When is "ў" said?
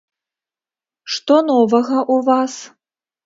2.13-2.17